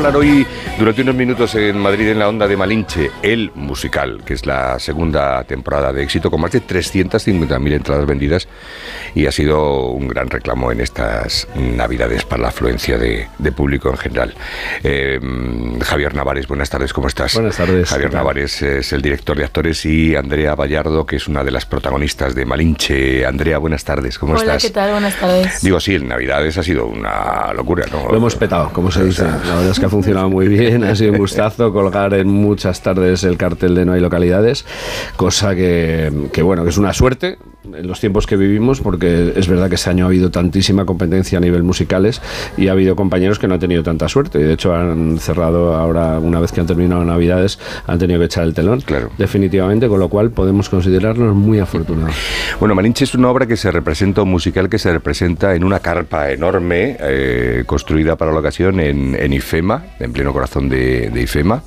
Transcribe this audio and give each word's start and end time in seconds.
hablar 0.00 0.16
hoy 0.16 0.46
durante 0.78 1.02
unos 1.02 1.14
minutos 1.14 1.54
en 1.56 1.76
Madrid 1.76 2.08
en 2.08 2.18
la 2.18 2.26
onda 2.26 2.48
de 2.48 2.56
Malinche, 2.56 3.10
el 3.22 3.50
musical, 3.54 4.22
que 4.24 4.32
es 4.32 4.46
la 4.46 4.78
segunda 4.78 5.44
temporada 5.44 5.92
de 5.92 6.02
éxito 6.02 6.30
con 6.30 6.40
más 6.40 6.52
de 6.52 6.62
350.000 6.62 7.72
entradas 7.74 8.06
vendidas 8.06 8.48
y 9.14 9.26
ha 9.26 9.32
sido 9.32 9.88
un 9.88 10.08
gran 10.08 10.30
reclamo 10.30 10.72
en 10.72 10.80
estas 10.80 11.46
navidades 11.54 12.24
para 12.24 12.40
la 12.40 12.48
afluencia 12.48 12.96
de, 12.96 13.28
público 13.54 13.90
en 13.90 13.98
general. 13.98 14.34
Eh, 14.82 15.20
Javier 15.82 16.14
Navares, 16.14 16.48
buenas 16.48 16.70
tardes, 16.70 16.94
¿cómo 16.94 17.08
estás? 17.08 17.34
Buenas 17.34 17.58
tardes. 17.58 17.90
Javier 17.90 18.14
Navares 18.14 18.62
es 18.62 18.94
el 18.94 19.02
director 19.02 19.36
de 19.36 19.44
actores 19.44 19.84
y 19.84 20.16
Andrea 20.16 20.54
Vallardo, 20.54 21.04
que 21.04 21.16
es 21.16 21.28
una 21.28 21.44
de 21.44 21.50
las 21.50 21.66
protagonistas 21.66 22.34
de 22.34 22.46
Malinche. 22.46 23.26
Andrea, 23.26 23.58
buenas 23.58 23.84
tardes, 23.84 24.18
¿cómo 24.18 24.36
estás? 24.36 24.48
Hola, 24.48 24.58
¿qué 24.58 24.70
tal? 24.70 24.92
Buenas 24.92 25.20
tardes. 25.20 25.60
Digo, 25.60 25.78
sí, 25.78 25.96
en 25.96 26.08
Navidades 26.08 26.56
ha 26.56 26.62
sido 26.62 26.86
una 26.86 27.52
locura, 27.52 27.84
¿no? 27.92 28.08
Lo 28.08 28.16
hemos 28.16 28.34
petado, 28.34 28.72
como 28.72 28.90
se 28.90 29.04
dice. 29.04 29.24
La 29.24 29.56
verdad 29.56 29.70
es 29.70 29.78
que 29.78 29.86
ha 29.86 29.89
funcionado 29.90 30.30
muy 30.30 30.48
bien, 30.48 30.84
ha 30.84 30.94
sido 30.94 31.12
un 31.12 31.18
gustazo 31.18 31.72
colgar 31.72 32.14
en 32.14 32.28
muchas 32.28 32.82
tardes 32.82 33.24
el 33.24 33.36
cartel 33.36 33.74
de 33.74 33.84
No 33.84 33.92
hay 33.92 34.00
localidades, 34.00 34.64
cosa 35.16 35.54
que, 35.54 36.10
que 36.32 36.42
bueno, 36.42 36.64
que 36.64 36.70
es 36.70 36.78
una 36.78 36.92
suerte 36.92 37.38
en 37.64 37.86
los 37.86 38.00
tiempos 38.00 38.26
que 38.26 38.36
vivimos, 38.36 38.80
porque 38.80 39.32
es 39.36 39.48
verdad 39.48 39.68
que 39.68 39.74
este 39.74 39.90
año 39.90 40.04
ha 40.04 40.08
habido 40.08 40.30
tantísima 40.30 40.84
competencia 40.86 41.38
a 41.38 41.40
nivel 41.40 41.62
musicales 41.62 42.20
y 42.56 42.68
ha 42.68 42.72
habido 42.72 42.96
compañeros 42.96 43.38
que 43.38 43.48
no 43.48 43.54
han 43.54 43.60
tenido 43.60 43.82
tanta 43.82 44.08
suerte 44.08 44.40
y 44.40 44.42
de 44.42 44.54
hecho 44.54 44.74
han 44.74 45.18
cerrado 45.18 45.74
ahora, 45.74 46.18
una 46.18 46.40
vez 46.40 46.52
que 46.52 46.60
han 46.60 46.66
terminado 46.66 47.04
Navidades, 47.04 47.58
han 47.86 47.98
tenido 47.98 48.18
que 48.20 48.26
echar 48.26 48.44
el 48.44 48.54
telón, 48.54 48.80
claro. 48.80 49.10
definitivamente, 49.18 49.88
con 49.88 50.00
lo 50.00 50.08
cual 50.08 50.30
podemos 50.30 50.68
considerarnos 50.68 51.34
muy 51.34 51.58
afortunados. 51.58 52.14
Bueno, 52.58 52.74
Malinche 52.74 53.04
es 53.04 53.14
una 53.14 53.28
obra 53.28 53.46
que 53.46 53.56
se 53.56 53.70
representa, 53.70 54.22
un 54.22 54.30
musical 54.30 54.68
que 54.68 54.78
se 54.78 54.92
representa 54.92 55.54
en 55.54 55.64
una 55.64 55.80
carpa 55.80 56.30
enorme, 56.30 56.96
eh, 57.00 57.64
construida 57.66 58.16
para 58.16 58.32
la 58.32 58.40
ocasión 58.40 58.80
en, 58.80 59.14
en, 59.14 59.32
IFEMA, 59.32 59.84
en 59.98 60.12
pleno 60.12 60.32
corazón 60.32 60.68
de, 60.68 61.10
de, 61.10 61.22
IFEMA, 61.22 61.62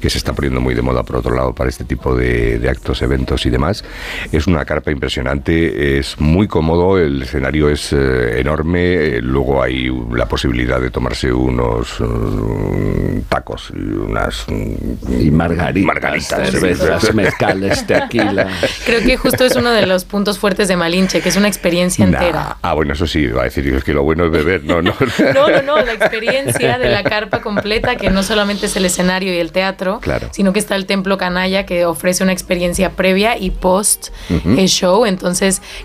que 0.00 0.10
se 0.10 0.18
está 0.18 0.32
poniendo 0.32 0.60
muy 0.60 0.74
de 0.74 0.82
moda 0.82 1.02
por 1.02 1.16
otro 1.16 1.34
lado 1.34 1.54
para 1.54 1.70
este 1.70 1.84
tipo 1.84 2.14
de, 2.14 2.58
de 2.58 2.68
actos, 2.68 3.02
eventos 3.02 3.46
y 3.46 3.50
demás. 3.50 3.84
Es 4.32 4.46
una 4.46 4.64
carpa 4.64 4.90
impresionante 4.90 5.29
es 5.46 6.18
muy 6.20 6.48
cómodo, 6.48 6.98
el 6.98 7.22
escenario 7.22 7.68
es 7.68 7.92
eh, 7.92 8.40
enorme, 8.40 9.20
luego 9.20 9.62
hay 9.62 9.90
la 10.12 10.26
posibilidad 10.26 10.80
de 10.80 10.90
tomarse 10.90 11.32
unos 11.32 12.00
uh, 12.00 13.22
tacos 13.28 13.72
y 13.74 13.78
unas 13.78 14.46
y 14.48 15.30
margaritas, 15.30 15.86
margaritas 15.86 16.50
cervezas, 16.50 17.14
mezcales, 17.14 17.86
tequila. 17.86 18.48
Creo 18.84 19.02
que 19.02 19.16
justo 19.16 19.44
es 19.44 19.56
uno 19.56 19.70
de 19.70 19.86
los 19.86 20.04
puntos 20.04 20.38
fuertes 20.38 20.68
de 20.68 20.76
Malinche, 20.76 21.20
que 21.20 21.28
es 21.28 21.36
una 21.36 21.48
experiencia 21.48 22.06
nah. 22.06 22.18
entera. 22.18 22.56
Ah, 22.62 22.74
bueno, 22.74 22.94
eso 22.94 23.06
sí, 23.06 23.26
va 23.26 23.42
a 23.42 23.44
decir 23.44 23.68
es 23.68 23.84
que 23.84 23.94
lo 23.94 24.02
bueno 24.02 24.26
es 24.26 24.32
beber, 24.32 24.64
no, 24.64 24.82
no. 24.82 24.94
no, 25.34 25.48
no, 25.48 25.62
no, 25.62 25.84
la 25.84 25.92
experiencia 25.92 26.78
de 26.78 26.88
la 26.88 27.02
carpa 27.02 27.40
completa, 27.40 27.96
que 27.96 28.10
no 28.10 28.22
solamente 28.22 28.66
es 28.66 28.76
el 28.76 28.84
escenario 28.84 29.32
y 29.32 29.38
el 29.38 29.52
teatro, 29.52 30.00
claro. 30.00 30.28
sino 30.32 30.52
que 30.52 30.58
está 30.58 30.76
el 30.76 30.86
templo 30.86 31.18
canalla 31.18 31.66
que 31.66 31.84
ofrece 31.84 32.22
una 32.22 32.32
experiencia 32.32 32.90
previa 32.90 33.38
y 33.38 33.50
post 33.50 34.08
uh 34.30 34.34
-huh. 34.34 34.58
el 34.58 34.68
show, 34.68 35.06
entonces 35.06 35.19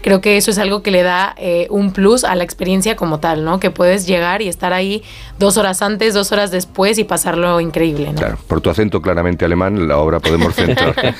creo 0.01 0.21
que 0.21 0.37
eso 0.37 0.51
es 0.51 0.57
algo 0.57 0.81
que 0.81 0.91
le 0.91 1.03
da 1.03 1.35
eh, 1.37 1.67
un 1.69 1.91
plus 1.91 2.23
a 2.23 2.35
la 2.35 2.43
experiencia 2.43 2.95
como 2.95 3.19
tal, 3.19 3.45
¿no? 3.45 3.59
Que 3.59 3.71
puedes 3.71 4.07
llegar 4.07 4.41
y 4.41 4.47
estar 4.47 4.73
ahí 4.73 5.03
dos 5.39 5.57
horas 5.57 5.81
antes, 5.81 6.13
dos 6.13 6.31
horas 6.31 6.51
después 6.51 6.97
y 6.97 7.03
pasarlo 7.03 7.59
increíble, 7.59 8.11
¿no? 8.13 8.19
Claro, 8.19 8.37
por 8.47 8.61
tu 8.61 8.69
acento 8.69 9.01
claramente 9.01 9.45
alemán, 9.45 9.87
la 9.87 9.97
obra 9.97 10.19
podemos 10.19 10.55
centrar, 10.55 10.95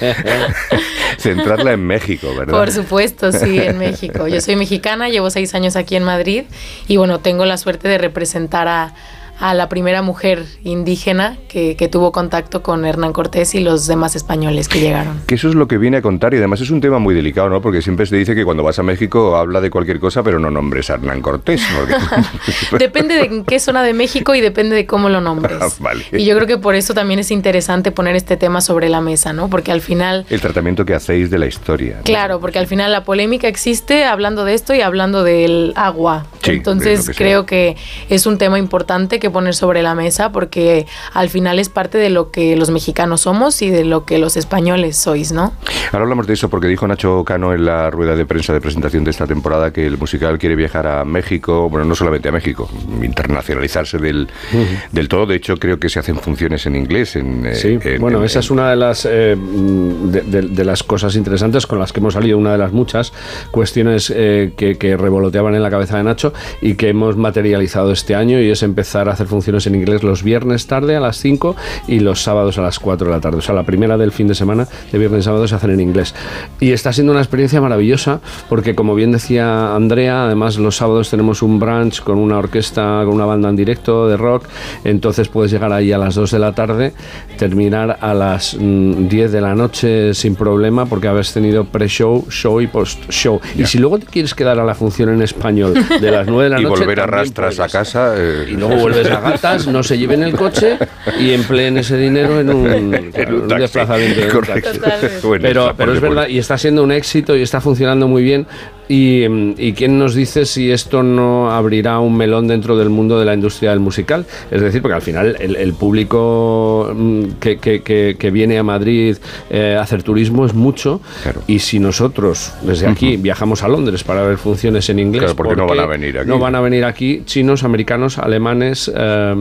centrarla 1.17 1.73
en 1.73 1.85
México, 1.85 2.27
¿verdad? 2.37 2.57
Por 2.57 2.71
supuesto, 2.71 3.31
sí, 3.31 3.59
en 3.59 3.77
México. 3.77 4.27
Yo 4.27 4.41
soy 4.41 4.55
mexicana, 4.55 5.09
llevo 5.09 5.29
seis 5.29 5.53
años 5.55 5.75
aquí 5.75 5.95
en 5.95 6.03
Madrid 6.03 6.43
y 6.87 6.97
bueno, 6.97 7.19
tengo 7.19 7.45
la 7.45 7.57
suerte 7.57 7.87
de 7.87 7.97
representar 7.97 8.67
a 8.67 8.93
a 9.39 9.53
la 9.53 9.69
primera 9.69 10.01
mujer 10.01 10.45
indígena 10.63 11.37
que, 11.49 11.75
que, 11.75 11.87
tuvo 11.87 12.11
contacto 12.11 12.63
con 12.63 12.85
Hernán 12.85 13.13
Cortés 13.13 13.53
y 13.55 13.59
los 13.59 13.87
demás 13.87 14.15
españoles 14.15 14.67
que 14.67 14.79
llegaron. 14.79 15.21
Que 15.27 15.35
eso 15.35 15.49
es 15.49 15.55
lo 15.55 15.67
que 15.67 15.77
viene 15.77 15.97
a 15.97 16.01
contar 16.01 16.33
y 16.33 16.37
además 16.37 16.61
es 16.61 16.69
un 16.69 16.81
tema 16.81 16.99
muy 16.99 17.13
delicado, 17.13 17.49
¿no? 17.49 17.61
Porque 17.61 17.81
siempre 17.81 18.05
se 18.05 18.15
dice 18.15 18.35
que 18.35 18.45
cuando 18.45 18.63
vas 18.63 18.79
a 18.79 18.83
México 18.83 19.35
habla 19.35 19.61
de 19.61 19.69
cualquier 19.69 19.99
cosa, 19.99 20.23
pero 20.23 20.39
no 20.39 20.49
nombres 20.51 20.89
a 20.89 20.95
Hernán 20.95 21.21
Cortés. 21.21 21.61
Porque... 21.77 21.95
depende 22.79 23.15
de 23.15 23.25
en 23.25 23.43
qué 23.43 23.59
zona 23.59 23.83
de 23.83 23.93
México 23.93 24.35
y 24.35 24.41
depende 24.41 24.75
de 24.75 24.85
cómo 24.85 25.09
lo 25.09 25.21
nombres. 25.21 25.57
Ah, 25.61 25.69
vale. 25.79 26.05
Y 26.11 26.25
yo 26.25 26.35
creo 26.35 26.47
que 26.47 26.57
por 26.57 26.75
eso 26.75 26.93
también 26.93 27.19
es 27.19 27.31
interesante 27.31 27.91
poner 27.91 28.15
este 28.15 28.37
tema 28.37 28.61
sobre 28.61 28.89
la 28.89 29.01
mesa, 29.01 29.33
¿no? 29.33 29.49
Porque 29.49 29.71
al 29.71 29.81
final... 29.81 30.25
El 30.29 30.41
tratamiento 30.41 30.85
que 30.85 30.93
hacéis 30.93 31.29
de 31.29 31.39
la 31.39 31.47
historia. 31.47 31.97
¿no? 31.97 32.03
Claro, 32.03 32.39
porque 32.39 32.59
al 32.59 32.67
final 32.67 32.91
la 32.91 33.03
polémica 33.03 33.47
existe 33.47 34.05
hablando 34.05 34.45
de 34.45 34.53
esto 34.53 34.73
y 34.73 34.81
hablando 34.81 35.23
del 35.23 35.73
agua. 35.75 36.25
Sí, 36.41 36.51
Entonces 36.51 37.09
que 37.09 37.15
creo 37.15 37.45
que 37.45 37.75
es 38.09 38.25
un 38.25 38.37
tema 38.37 38.59
importante 38.59 39.19
que 39.19 39.24
poner 39.31 39.55
sobre 39.55 39.81
la 39.81 39.95
mesa 39.95 40.31
porque 40.31 40.85
al 41.13 41.29
final 41.29 41.59
es 41.59 41.69
parte 41.69 41.97
de 41.97 42.09
lo 42.09 42.31
que 42.31 42.55
los 42.55 42.69
mexicanos 42.69 43.21
somos 43.21 43.61
y 43.61 43.69
de 43.69 43.85
lo 43.85 44.05
que 44.05 44.17
los 44.17 44.37
españoles 44.37 44.97
sois, 44.97 45.31
¿no? 45.31 45.53
Ahora 45.91 46.03
hablamos 46.03 46.27
de 46.27 46.33
eso 46.33 46.49
porque 46.49 46.67
dijo 46.67 46.87
Nacho 46.87 47.23
Cano 47.23 47.53
en 47.53 47.65
la 47.65 47.89
rueda 47.89 48.15
de 48.15 48.25
prensa 48.25 48.53
de 48.53 48.61
presentación 48.61 49.03
de 49.03 49.11
esta 49.11 49.27
temporada 49.27 49.71
que 49.71 49.85
el 49.85 49.97
musical 49.97 50.37
quiere 50.37 50.55
viajar 50.55 50.87
a 50.87 51.05
México, 51.05 51.69
bueno, 51.69 51.85
no 51.85 51.95
solamente 51.95 52.29
a 52.29 52.31
México, 52.31 52.69
internacionalizarse 53.01 53.97
del, 53.97 54.27
uh 54.53 54.57
-huh. 54.57 54.89
del 54.91 55.07
todo. 55.07 55.25
De 55.25 55.35
hecho, 55.35 55.57
creo 55.57 55.79
que 55.79 55.89
se 55.89 55.99
hacen 55.99 56.17
funciones 56.17 56.65
en 56.65 56.75
inglés. 56.75 57.15
En, 57.15 57.55
sí, 57.55 57.79
en, 57.81 58.01
bueno, 58.01 58.19
en, 58.19 58.25
esa 58.25 58.39
es 58.39 58.51
una 58.51 58.69
de 58.69 58.75
las, 58.75 59.05
eh, 59.05 59.35
de, 59.37 60.21
de, 60.21 60.41
de, 60.41 60.65
las 60.65 60.83
cosas 60.83 61.15
interesantes 61.15 61.65
con 61.67 61.79
las 61.79 61.91
que 61.93 61.99
hemos 61.99 62.13
salido, 62.13 62.37
una 62.37 62.51
de 62.51 62.57
las 62.57 62.71
muchas 62.71 63.13
cuestiones 63.51 64.11
eh, 64.15 64.53
que, 64.57 64.77
que, 64.77 64.97
revoloteaban 64.97 65.55
en 65.55 65.63
la 65.63 65.69
cabeza 65.69 65.97
de 65.97 66.03
Nacho 66.03 66.33
y 66.61 66.75
que 66.75 66.89
hemos 66.89 67.17
materializado 67.17 67.91
este 67.91 68.15
año 68.15 68.39
y 68.39 68.49
es 68.49 68.63
empezar 68.63 69.09
a 69.09 69.14
hacer 69.15 69.27
funciones 69.27 69.65
en 69.67 69.75
inglés 69.75 70.03
los 70.03 70.23
viernes 70.23 70.67
tarde 70.67 70.95
a 70.95 70.99
las 70.99 71.17
5 71.17 71.55
y 71.87 71.99
los 71.99 72.21
sábados 72.21 72.57
a 72.57 72.61
las 72.61 72.79
4 72.79 73.07
de 73.07 73.13
la 73.13 73.19
tarde. 73.19 73.37
O 73.37 73.41
sea, 73.41 73.55
la 73.55 73.63
primera 73.63 73.97
del 73.97 74.11
fin 74.11 74.27
de 74.27 74.35
semana, 74.35 74.67
de 74.91 74.97
viernes 74.97 75.21
y 75.21 75.23
sábado, 75.23 75.47
se 75.47 75.55
hacen 75.55 75.71
en 75.71 75.79
inglés. 75.79 76.13
Y 76.59 76.71
está 76.71 76.93
siendo 76.93 77.11
una 77.11 77.21
experiencia 77.21 77.59
maravillosa 77.61 78.21
porque, 78.49 78.75
como 78.75 78.95
bien 78.95 79.11
decía 79.11 79.75
Andrea, 79.75 80.25
además 80.25 80.57
los 80.57 80.75
sábados 80.75 81.09
tenemos 81.09 81.41
un 81.41 81.59
brunch 81.59 82.01
con 82.01 82.17
una 82.17 82.37
orquesta, 82.37 83.01
con 83.05 83.15
una 83.15 83.25
banda 83.25 83.49
en 83.49 83.55
directo 83.55 84.07
de 84.07 84.17
rock. 84.17 84.45
Entonces 84.83 85.27
puedes 85.27 85.51
llegar 85.51 85.71
ahí 85.71 85.91
a 85.91 85.97
las 85.97 86.15
2 86.15 86.31
de 86.31 86.39
la 86.39 86.53
tarde, 86.53 86.93
terminar 87.37 87.97
a 88.01 88.13
las 88.13 88.55
mm, 88.59 89.07
10 89.07 89.31
de 89.31 89.41
la 89.41 89.55
noche 89.55 90.13
sin 90.13 90.35
problema 90.35 90.85
porque 90.85 91.07
habéis 91.07 91.33
tenido 91.33 91.65
pre-show, 91.65 92.25
show 92.29 92.61
y 92.61 92.67
post-show. 92.67 93.39
Y 93.57 93.65
si 93.65 93.77
luego 93.77 93.99
te 93.99 94.05
quieres 94.05 94.33
quedar 94.33 94.59
a 94.59 94.65
la 94.65 94.75
función 94.75 95.09
en 95.09 95.21
español 95.21 95.73
de 95.73 96.11
las 96.11 96.27
9 96.27 96.43
de 96.43 96.49
la 96.49 96.59
y 96.59 96.63
noche. 96.63 96.75
Y 96.75 96.79
volver 96.79 96.99
a 96.99 97.07
rastras 97.07 97.59
a 97.59 97.69
casa. 97.69 98.13
Eh, 98.17 98.47
y 98.49 98.51
luego 98.53 98.75
vuelves 98.75 99.04
a 99.11 99.19
gatas, 99.19 99.67
no 99.67 99.83
se 99.83 99.97
lleven 99.97 100.23
el 100.23 100.35
coche 100.35 100.77
y 101.19 101.31
empleen 101.31 101.77
ese 101.77 101.97
dinero 101.97 102.39
en 102.39 102.49
un, 102.49 102.93
en 103.13 103.33
un, 103.33 103.41
un 103.41 103.47
taxi. 103.47 103.61
desplazamiento. 103.61 104.21
En 104.21 104.35
un 104.35 104.43
taxi. 104.43 104.79
Bueno, 105.23 105.41
pero, 105.41 105.73
pero 105.77 105.93
es 105.93 106.01
verdad, 106.01 106.27
y 106.27 106.37
está 106.37 106.57
siendo 106.57 106.83
un 106.83 106.91
éxito 106.91 107.35
y 107.35 107.41
está 107.41 107.61
funcionando 107.61 108.07
muy 108.07 108.23
bien. 108.23 108.47
Y, 108.87 109.25
y, 109.57 109.73
quién 109.73 109.97
nos 109.97 110.13
dice 110.13 110.45
si 110.45 110.71
esto 110.71 111.01
no 111.01 111.51
abrirá 111.51 111.99
un 111.99 112.15
melón 112.15 112.47
dentro 112.47 112.77
del 112.77 112.89
mundo 112.89 113.17
de 113.17 113.25
la 113.25 113.33
industria 113.33 113.71
del 113.71 113.79
musical? 113.79 114.27
Es 114.51 114.61
decir, 114.61 114.81
porque 114.81 114.93
al 114.93 115.01
final 115.01 115.37
el, 115.39 115.55
el 115.55 115.73
público 115.73 116.91
mm, 116.95 117.23
que, 117.39 117.57
que, 117.57 117.81
que, 117.81 118.15
que, 118.19 118.31
viene 118.31 118.59
a 118.59 118.63
Madrid 118.63 119.17
eh, 119.49 119.75
a 119.75 119.81
hacer 119.81 120.03
turismo 120.03 120.45
es 120.45 120.53
mucho. 120.53 121.01
Claro. 121.23 121.41
Y 121.47 121.59
si 121.59 121.79
nosotros 121.79 122.53
desde 122.61 122.85
aquí 122.87 123.15
uh 123.15 123.19
-huh. 123.19 123.21
viajamos 123.23 123.63
a 123.63 123.67
Londres 123.67 124.03
para 124.03 124.21
ver 124.21 124.37
funciones 124.37 124.87
en 124.89 124.99
inglés, 124.99 125.33
claro, 125.33 125.35
porque 125.35 125.55
no 125.55 125.65
van 125.65 125.79
a 125.79 125.87
venir 125.87 126.19
aquí. 126.19 126.29
No 126.29 126.37
van 126.37 126.53
a 126.53 126.61
venir 126.61 126.85
aquí 126.85 127.23
chinos, 127.25 127.63
americanos, 127.63 128.19
alemanes, 128.19 128.91
eh, 128.95 129.35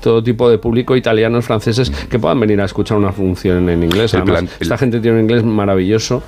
todo 0.00 0.22
tipo 0.22 0.48
de 0.48 0.58
público, 0.58 0.96
italianos, 0.96 1.44
franceses, 1.44 1.90
que 1.90 2.18
puedan 2.18 2.40
venir 2.40 2.60
a 2.60 2.64
escuchar 2.64 2.98
una 2.98 3.12
función 3.12 3.68
en 3.68 3.82
inglés. 3.82 4.14
Además, 4.14 4.42
plan, 4.42 4.48
esta 4.60 4.78
gente 4.78 5.00
tiene 5.00 5.18
un 5.18 5.24
inglés 5.24 5.44
maravilloso 5.44 6.22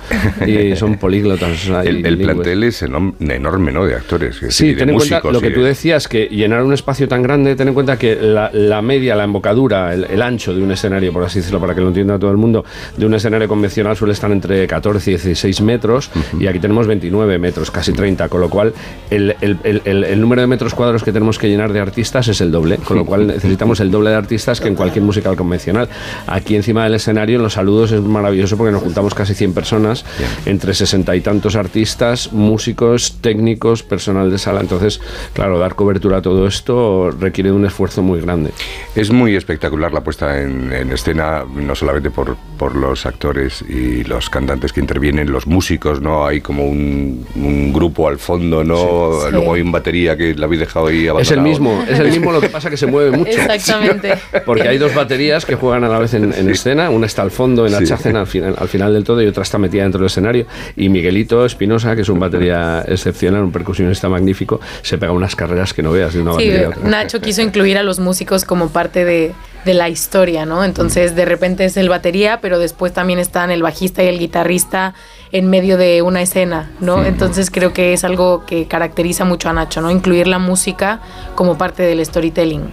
y 0.45 0.75
son 0.75 0.97
políglotas. 0.97 1.67
El, 1.83 2.05
el 2.05 2.17
plantel 2.17 2.63
es 2.63 2.81
enorme, 2.81 3.71
¿no? 3.71 3.85
De 3.85 3.95
actores. 3.95 4.39
Sí, 4.49 4.69
de 4.69 4.75
ten 4.75 4.89
en 4.89 4.95
músicos, 4.95 5.21
cuenta 5.21 5.39
lo 5.39 5.41
que 5.41 5.51
tú 5.51 5.63
decías, 5.63 6.07
que 6.07 6.25
llenar 6.27 6.63
un 6.63 6.73
espacio 6.73 7.07
tan 7.07 7.21
grande, 7.23 7.55
ten 7.55 7.67
en 7.67 7.73
cuenta 7.73 7.97
que 7.97 8.15
la, 8.15 8.49
la 8.53 8.81
media, 8.81 9.15
la 9.15 9.23
embocadura, 9.23 9.93
el, 9.93 10.05
el, 10.05 10.21
ancho 10.21 10.53
de 10.53 10.61
un 10.61 10.71
escenario, 10.71 11.11
por 11.13 11.23
así 11.23 11.39
decirlo, 11.39 11.59
para 11.59 11.75
que 11.75 11.81
lo 11.81 11.87
entienda 11.87 12.17
todo 12.19 12.31
el 12.31 12.37
mundo, 12.37 12.65
de 12.97 13.05
un 13.05 13.13
escenario 13.13 13.47
convencional 13.47 13.95
suele 13.95 14.13
estar 14.13 14.31
entre 14.31 14.67
14 14.67 15.11
y 15.11 15.13
16 15.15 15.61
metros 15.61 16.09
uh 16.13 16.19
-huh. 16.19 16.41
y 16.41 16.47
aquí 16.47 16.59
tenemos 16.59 16.87
29 16.87 17.37
metros, 17.39 17.71
casi 17.71 17.93
30, 17.93 18.29
con 18.29 18.41
lo 18.41 18.49
cual 18.49 18.73
el, 19.09 19.35
el, 19.41 20.21
número 20.21 20.41
de 20.41 20.47
metros 20.47 20.73
cuadrados 20.73 21.03
que 21.03 21.11
tenemos 21.11 21.37
que 21.37 21.47
llenar 21.47 21.73
de 21.73 21.79
artistas 21.79 22.27
es 22.27 22.41
el 22.41 22.51
doble, 22.51 22.64
con 22.83 22.97
lo 22.97 23.05
cual 23.05 23.27
necesitamos 23.27 23.79
el 23.79 23.91
doble 23.91 24.09
de 24.09 24.15
artistas 24.15 24.59
que 24.59 24.67
en 24.67 24.75
cualquier 24.75 25.03
musical 25.03 25.35
convencional. 25.35 25.89
Aquí 26.27 26.55
encima 26.55 26.83
del 26.83 26.95
escenario, 26.95 27.37
en 27.37 27.43
los 27.43 27.53
saludos 27.53 27.91
es 27.91 28.01
maravilloso 28.01 28.57
porque 28.57 28.71
nos 28.71 28.83
juntamos 28.83 29.13
casi 29.13 29.33
100 29.33 29.53
personas, 29.53 30.05
entre 30.45 30.73
60 30.73 31.15
y 31.15 31.21
tantos 31.21 31.55
artistas, 31.55 32.31
músicos, 32.33 33.17
técnicos, 33.21 33.83
personal 33.83 34.31
de 34.31 34.37
sala. 34.37 34.61
Entonces, 34.61 35.01
claro, 35.33 35.59
dar 35.59 35.75
cobertura 35.75 36.17
a 36.17 36.21
todo 36.21 36.47
esto 36.47 37.11
requiere 37.11 37.49
de 37.49 37.55
un 37.55 37.65
esfuerzo 37.65 38.01
muy 38.01 38.21
grande. 38.21 38.51
Es 38.95 39.11
muy 39.11 39.35
espectacular 39.35 39.93
la 39.93 40.01
puesta 40.01 40.41
en, 40.41 40.71
escena, 40.91 41.43
no 41.53 41.75
solamente 41.75 42.11
por, 42.11 42.37
por, 42.57 42.75
los 42.75 43.05
actores 43.05 43.63
y 43.67 44.03
los 44.03 44.29
cantantes 44.29 44.73
que 44.73 44.79
intervienen, 44.79 45.31
los 45.31 45.47
músicos, 45.47 46.01
¿no? 46.01 46.25
Hay 46.25 46.41
como 46.41 46.65
un, 46.65 47.25
grupo 47.73 48.07
al 48.07 48.19
fondo, 48.19 48.63
¿no? 48.63 49.29
Luego 49.29 49.53
hay 49.53 49.61
un 49.61 49.71
batería 49.71 50.15
que 50.15 50.33
la 50.35 50.45
habéis 50.45 50.61
dejado 50.61 50.87
ahí 50.87 51.07
abandonado. 51.07 51.21
Es 51.21 51.31
el 51.31 51.41
mismo, 51.41 51.83
es 51.87 51.99
el 51.99 52.09
mismo, 52.09 52.31
lo 52.31 52.41
que 52.41 52.49
pasa 52.55 52.69
que 52.69 52.77
se 52.77 52.87
mueve 52.87 53.11
mucho. 53.11 53.31
Exactamente. 53.31 54.13
Porque 54.45 54.67
hay 54.67 54.77
dos 54.77 54.95
baterías 54.95 55.45
que 55.45 55.55
juegan 55.55 55.83
a 55.83 55.89
la 55.89 55.99
vez 55.99 56.13
en, 56.13 56.31
escena, 56.49 56.89
una 56.89 57.05
está 57.05 57.21
al 57.21 57.31
fondo 57.31 57.65
en 57.65 57.73
la 57.73 57.83
chacena 57.83 58.21
al 58.21 58.27
final, 58.27 58.55
al 58.57 58.69
final 58.69 58.93
del 58.93 59.03
todo 59.03 59.21
y 59.21 59.27
otra 59.27 59.43
está 59.43 59.57
metida 59.57 59.83
dentro 59.83 59.99
del 59.99 60.07
escenario. 60.07 60.45
Y 60.77 60.87
Miguelito 60.87 61.45
Espinosa, 61.45 61.95
que 61.95 62.03
es 62.03 62.09
un 62.09 62.17
batería 62.17 62.85
excepcional, 62.87 63.43
un 63.43 63.51
percusionista 63.51 64.07
magnífico, 64.07 64.61
se 64.81 64.97
pega 64.97 65.11
unas 65.11 65.35
carreras 65.35 65.73
que 65.73 65.83
no 65.83 65.91
veas 65.91 66.13
de 66.13 66.21
una 66.21 66.31
batería 66.31 66.69
Nacho 66.83 67.19
quiso 67.19 67.41
incluir 67.41 67.77
a 67.77 67.83
los 67.83 67.99
músicos 67.99 68.45
como 68.45 68.69
parte 68.69 69.03
de, 69.03 69.33
de 69.65 69.73
la 69.73 69.89
historia, 69.89 70.45
¿no? 70.45 70.63
Entonces 70.63 71.15
de 71.15 71.25
repente 71.25 71.65
es 71.65 71.75
el 71.75 71.89
batería, 71.89 72.39
pero 72.41 72.59
después 72.59 72.93
también 72.93 73.19
están 73.19 73.51
el 73.51 73.63
bajista 73.63 74.03
y 74.03 74.07
el 74.07 74.19
guitarrista 74.19 74.93
en 75.31 75.49
medio 75.49 75.77
de 75.77 76.01
una 76.01 76.21
escena, 76.21 76.71
¿no? 76.79 77.03
Entonces 77.03 77.51
creo 77.51 77.73
que 77.73 77.91
es 77.91 78.03
algo 78.03 78.45
que 78.45 78.67
caracteriza 78.67 79.25
mucho 79.25 79.49
a 79.49 79.53
Nacho, 79.53 79.81
¿no? 79.81 79.91
Incluir 79.91 80.27
la 80.27 80.39
música 80.39 81.01
como 81.33 81.57
parte 81.57 81.83
del 81.83 82.05
storytelling. 82.05 82.71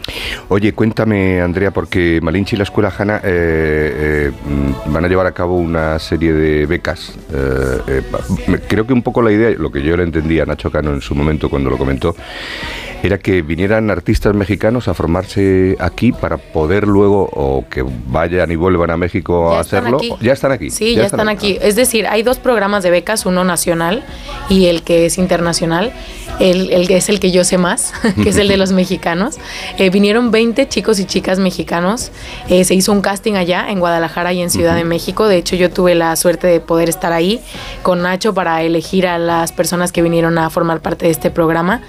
Oye, 0.49 0.73
cuéntame, 0.73 1.41
Andrea, 1.41 1.71
porque 1.71 2.21
Malinche 2.23 2.55
y 2.55 2.59
la 2.59 2.65
Escuela 2.65 2.93
Hanna 2.97 3.17
eh, 3.17 3.23
eh, 3.25 4.33
van 4.87 5.05
a 5.05 5.09
llevar 5.09 5.27
a 5.27 5.33
cabo 5.33 5.57
una 5.57 5.99
serie 5.99 6.33
de 6.33 6.67
becas. 6.67 7.15
Eh, 7.35 8.03
creo 8.69 8.87
que 8.87 8.93
un 8.93 9.03
poco 9.03 9.23
la 9.23 9.33
idea, 9.33 9.51
lo 9.59 9.73
que 9.73 9.83
yo 9.83 9.97
le 9.97 10.05
entendía 10.05 10.43
a 10.43 10.47
Nacho 10.47 10.71
Cano 10.71 10.93
en 10.93 11.01
su 11.01 11.15
momento 11.15 11.49
cuando 11.49 11.71
lo 11.71 11.79
comentó, 11.79 12.15
era 13.03 13.19
que 13.19 13.43
vinieran 13.43 13.91
artistas 13.91 14.33
mexicanos 14.35 14.87
a 14.87 14.95
formarse 14.95 15.77
aquí 15.81 16.13
para 16.13 16.37
poder 16.37 16.87
luego 16.87 17.29
o 17.33 17.65
que 17.69 17.85
vayan 18.07 18.53
y 18.53 18.57
vuelvan 18.57 18.91
a 18.91 18.97
México 18.97 19.53
a 19.53 19.61
hacerlo. 19.61 19.99
Ya 20.21 20.33
están 20.33 20.53
aquí. 20.53 20.71
Sí, 20.71 20.95
ya, 20.95 21.07
están, 21.07 21.29
aquí. 21.29 21.59
Es 21.61 21.75
decir, 21.75 22.07
hay 22.07 22.23
dos 22.23 22.39
programas 22.39 22.85
de 22.85 22.91
becas, 22.91 23.27
uno 23.27 23.43
nacional 23.43 24.05
y 24.49 24.67
el 24.67 24.83
que 24.83 25.07
es 25.07 25.19
internacional. 25.19 25.93
El, 26.39 26.73
el 26.73 26.89
que 26.89 26.97
es 26.97 27.09
el 27.09 27.21
que 27.21 27.31
yo 27.31 27.45
sé 27.45 27.59
más, 27.59 27.93
que 28.23 28.31
es 28.31 28.37
el 28.37 28.49
de 28.49 28.57
los 28.57 28.73
mexicanos. 28.83 29.37
Eh, 29.79 29.91
vinieron 29.91 30.31
20 30.31 30.69
chicos 30.69 30.99
y 30.99 31.05
chicas 31.05 31.39
mexicanos. 31.39 32.11
Eh, 32.49 32.65
se 32.65 32.75
hizo 32.75 32.93
un 32.93 33.01
casting 33.01 33.35
allá 33.35 33.69
en 33.69 33.81
Guadalajara 33.81 34.33
y 34.33 34.43
en 34.43 34.51
Ciudad 34.51 34.77
de 34.77 34.85
México. 34.85 35.27
De 35.27 35.37
hecho, 35.37 35.57
yo 35.57 35.71
tuve 35.71 35.95
la 35.95 36.15
suerte 36.17 36.47
de 36.47 36.61
poder 36.61 36.89
estar 36.89 37.13
ahí 37.13 37.41
con 37.83 38.03
Nacho 38.03 38.33
para 38.33 38.63
elegir 38.63 39.07
a 39.07 39.19
las 39.19 39.53
personas 39.53 39.93
que 39.93 40.03
vinieron 40.03 40.39
a 40.39 40.51
formar 40.51 40.81
parte 40.81 41.07
de 41.07 41.11
este 41.11 41.31
programa. 41.31 41.83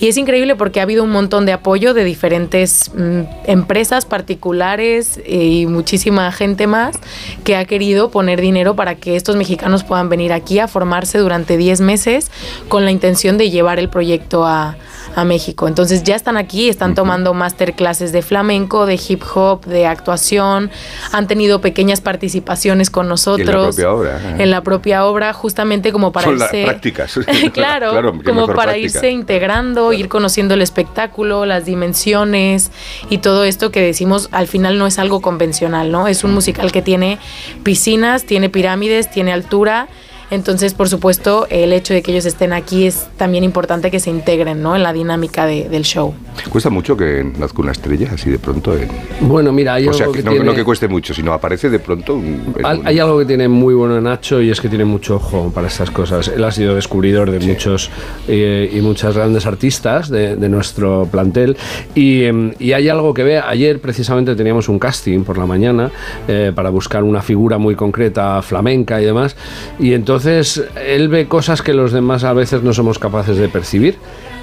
Y 0.00 0.08
es 0.08 0.16
increíble 0.16 0.53
porque 0.56 0.80
ha 0.80 0.84
habido 0.84 1.04
un 1.04 1.10
montón 1.10 1.46
de 1.46 1.52
apoyo 1.52 1.94
de 1.94 2.04
diferentes 2.04 2.90
mm, 2.94 3.20
empresas 3.46 4.06
particulares 4.06 5.18
eh, 5.24 5.44
y 5.44 5.66
muchísima 5.66 6.30
gente 6.32 6.66
más 6.66 6.96
que 7.44 7.56
ha 7.56 7.64
querido 7.64 8.10
poner 8.10 8.40
dinero 8.40 8.76
para 8.76 8.94
que 8.94 9.16
estos 9.16 9.36
mexicanos 9.36 9.84
puedan 9.84 10.08
venir 10.08 10.32
aquí 10.32 10.58
a 10.58 10.68
formarse 10.68 11.18
durante 11.18 11.56
10 11.56 11.80
meses 11.80 12.30
con 12.68 12.84
la 12.84 12.90
intención 12.90 13.38
de 13.38 13.50
llevar 13.50 13.78
el 13.78 13.88
proyecto 13.88 14.46
a, 14.46 14.76
a 15.14 15.24
México. 15.24 15.68
Entonces 15.68 16.02
ya 16.02 16.16
están 16.16 16.36
aquí, 16.36 16.68
están 16.68 16.94
tomando 16.94 17.34
masterclasses 17.34 18.12
de 18.12 18.22
flamenco, 18.22 18.86
de 18.86 19.00
hip 19.08 19.22
hop, 19.34 19.64
de 19.64 19.86
actuación, 19.86 20.70
han 21.12 21.26
tenido 21.26 21.60
pequeñas 21.60 22.00
participaciones 22.00 22.90
con 22.90 23.08
nosotros. 23.08 23.48
En 23.48 23.56
la 23.56 23.62
propia 23.62 23.92
obra. 23.92 24.36
En 24.38 24.50
la 24.50 24.60
propia 24.62 25.04
obra, 25.06 25.32
justamente 25.32 25.92
como 25.92 26.12
para 26.12 26.30
irse... 26.30 26.64
prácticas. 26.64 27.18
claro, 27.52 28.20
como 28.24 28.46
para 28.48 28.76
irse 28.76 29.10
integrando, 29.10 29.92
ir 29.92 30.08
conociendo 30.08 30.54
el 30.54 30.62
espectáculo, 30.62 31.46
las 31.46 31.64
dimensiones 31.64 32.70
y 33.10 33.18
todo 33.18 33.44
esto 33.44 33.70
que 33.70 33.80
decimos 33.80 34.28
al 34.32 34.48
final 34.48 34.78
no 34.78 34.86
es 34.86 34.98
algo 34.98 35.20
convencional, 35.20 35.90
¿no? 35.90 36.08
Es 36.08 36.24
un 36.24 36.34
musical 36.34 36.72
que 36.72 36.82
tiene 36.82 37.18
piscinas, 37.62 38.24
tiene 38.24 38.48
pirámides, 38.48 39.10
tiene 39.10 39.32
altura 39.32 39.88
entonces, 40.30 40.74
por 40.74 40.88
supuesto, 40.88 41.46
el 41.50 41.72
hecho 41.72 41.94
de 41.94 42.02
que 42.02 42.12
ellos 42.12 42.24
estén 42.24 42.52
aquí 42.52 42.86
es 42.86 43.06
también 43.16 43.44
importante 43.44 43.90
que 43.90 44.00
se 44.00 44.10
integren 44.10 44.62
¿no? 44.62 44.74
en 44.74 44.82
la 44.82 44.92
dinámica 44.92 45.46
del 45.46 45.82
show. 45.84 46.14
¿Cuesta 46.50 46.70
mucho 46.70 46.96
que 46.96 47.24
nazca 47.38 47.62
una 47.62 47.72
estrella 47.72 48.10
así 48.12 48.30
de 48.30 48.38
pronto? 48.38 48.74
Bueno, 49.20 49.52
mira, 49.52 49.74
hay 49.74 49.86
o 49.86 49.92
sea, 49.92 50.08
que, 50.12 50.22
no, 50.22 50.54
que 50.54 50.64
cueste 50.64 50.88
mucho, 50.88 51.14
sino 51.14 51.32
aparece 51.32 51.70
de 51.70 51.78
pronto 51.78 52.14
un, 52.14 52.54
Hay 52.64 52.98
algo 52.98 53.18
que 53.18 53.24
tiene 53.24 53.48
muy 53.48 53.74
bueno 53.74 54.00
Nacho 54.00 54.40
y 54.40 54.50
es 54.50 54.60
que 54.60 54.68
tiene 54.68 54.84
mucho 54.84 55.16
ojo 55.16 55.52
para 55.54 55.68
estas 55.68 55.90
cosas. 55.90 56.28
Él 56.28 56.42
ha 56.44 56.50
sido 56.50 56.74
descubridor 56.74 57.30
de 57.30 57.40
muchos 57.40 57.90
eh, 58.26 58.70
y 58.72 58.80
muchas 58.80 59.14
grandes 59.14 59.46
artistas 59.46 60.08
de, 60.08 60.34
nuestro 60.44 61.08
plantel 61.10 61.56
em, 61.94 62.52
y, 62.58 62.72
hay 62.72 62.88
algo 62.88 63.14
que 63.14 63.24
ve. 63.24 63.38
Ayer 63.38 63.80
precisamente 63.80 64.34
teníamos 64.34 64.68
un 64.68 64.78
casting 64.78 65.24
por 65.24 65.38
la 65.38 65.46
mañana 65.46 65.90
eh, 66.28 66.52
para 66.54 66.70
buscar 66.70 67.02
una 67.02 67.22
figura 67.22 67.58
muy 67.58 67.74
concreta 67.74 68.42
flamenca 68.42 69.00
y 69.00 69.04
demás 69.04 69.36
y 69.78 69.92
entonces 69.94 70.13
entonces, 70.16 70.62
él 70.76 71.08
ve 71.08 71.26
cosas 71.26 71.60
que 71.60 71.74
los 71.74 71.90
demás 71.90 72.22
a 72.22 72.32
veces 72.32 72.62
no 72.62 72.72
somos 72.72 73.00
capaces 73.00 73.36
de 73.36 73.48
percibir 73.48 73.96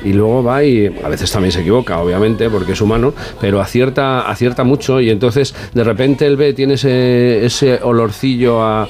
y 0.03 0.13
luego 0.13 0.43
va 0.43 0.63
y 0.63 0.87
a 0.87 1.09
veces 1.09 1.31
también 1.31 1.51
se 1.51 1.61
equivoca, 1.61 1.99
obviamente, 1.99 2.49
porque 2.49 2.73
es 2.73 2.81
humano, 2.81 3.13
pero 3.39 3.61
acierta, 3.61 4.29
acierta 4.29 4.63
mucho 4.63 4.99
y 4.99 5.09
entonces 5.09 5.53
de 5.73 5.83
repente 5.83 6.25
él 6.25 6.37
ve, 6.37 6.53
tiene 6.53 6.75
ese, 6.75 7.45
ese 7.45 7.79
olorcillo 7.81 8.63
a, 8.63 8.87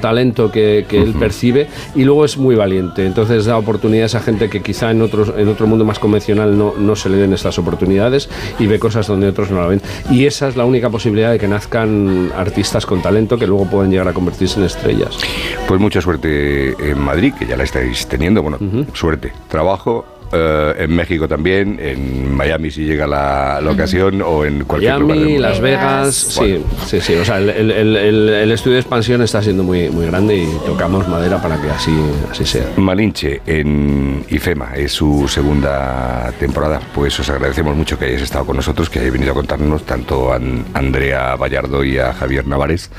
talento 0.00 0.50
que, 0.50 0.86
él 0.90 1.14
percibe 1.18 1.68
y 1.94 2.04
luego 2.04 2.24
es 2.24 2.36
muy 2.36 2.54
valiente. 2.54 3.06
Entonces 3.06 3.44
da 3.44 3.56
oportunidades 3.56 4.14
a 4.14 4.20
gente 4.20 4.50
que 4.50 4.62
quizá 4.62 4.90
en, 4.90 5.02
otros, 5.02 5.32
en 5.36 5.48
otro 5.48 5.66
mundo 5.66 5.84
más 5.84 5.98
convencional 5.98 6.56
no, 6.58 6.74
no 6.76 6.96
se 6.96 7.08
le 7.08 7.16
den 7.16 7.32
estas 7.32 7.58
oportunidades 7.58 8.28
y 8.58 8.66
ve 8.66 8.78
cosas 8.78 9.06
donde 9.06 9.28
otros 9.28 9.50
no 9.50 9.60
la 9.60 9.68
ven. 9.68 9.80
Y 10.10 10.26
esa 10.26 10.48
es 10.48 10.56
la 10.56 10.64
única 10.64 10.90
posibilidad 10.90 11.30
de 11.30 11.38
que 11.38 11.48
nazcan 11.48 12.32
artistas 12.36 12.86
con 12.86 13.00
talento 13.02 13.38
que 13.38 13.46
luego 13.46 13.66
pueden 13.66 13.90
llegar 13.90 14.08
a 14.08 14.12
convertirse 14.12 14.58
en 14.58 14.66
estrellas. 14.66 15.18
Pues 15.68 15.80
mucha 15.80 16.00
suerte 16.00 16.74
en 16.90 16.98
Madrid, 16.98 17.32
que 17.38 17.46
ya 17.46 17.56
la 17.56 17.64
estáis 17.64 18.06
teniendo. 18.06 18.42
Bueno, 18.42 18.58
suerte, 18.92 19.32
trabajo 19.48 20.04
eh, 20.32 20.74
en 20.78 20.96
México 20.96 21.28
también, 21.28 21.78
en 21.80 22.34
Miami 22.34 22.70
si 22.70 22.84
llega 22.84 23.06
la, 23.06 23.60
ocasión 23.70 24.22
o 24.22 24.44
en 24.44 24.64
cualquier 24.64 24.98
Miami, 25.00 25.34
lugar. 25.34 25.50
Las 25.50 25.60
Vegas, 25.60 26.14
sí, 26.14 26.62
sí, 26.86 27.00
sí. 27.00 27.14
O 27.14 27.24
sea, 27.24 27.38
el, 27.38 28.50
estudio 28.50 28.74
de 28.74 28.80
expansión 28.80 29.22
está 29.22 29.42
siendo 29.42 29.62
muy, 29.62 29.90
muy 29.90 30.06
grande 30.06 30.36
y 30.36 30.46
tocamos 30.66 31.06
madera 31.08 31.40
para 31.40 31.60
que 31.60 31.70
así, 31.70 31.94
así 32.30 32.44
sea. 32.44 32.64
Malinche 32.76 33.42
en 33.46 34.24
IFEMA 34.28 34.74
es 34.76 34.92
su 34.92 35.28
segunda 35.28 36.32
temporada. 36.38 36.80
Pues 36.94 37.18
os 37.20 37.28
agradecemos 37.28 37.76
mucho 37.76 37.98
que 37.98 38.06
hayáis 38.06 38.22
estado 38.22 38.46
con 38.46 38.56
nosotros, 38.56 38.88
que 38.88 38.98
hayáis 38.98 39.12
venido 39.12 39.32
a 39.32 39.34
contarnos 39.34 39.84
tanto 39.84 40.32
a 40.32 40.40
Andrea 40.74 41.36
Vallardo 41.36 41.84
y 41.84 41.98
a 41.98 42.12
Javier 42.12 42.46
Navares 42.46 42.90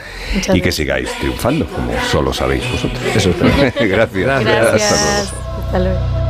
y 0.54 0.62
que 0.62 0.72
sigáis 0.72 1.12
triunfando 1.20 1.66
como 1.68 1.92
solo 2.12 2.34
sabéis 2.34 2.64
vosotros. 2.72 3.02
Eso 3.16 3.32
Gracias. 3.80 4.44
Gracias. 4.44 5.34
Hasta 5.66 5.80
luego. 5.80 6.23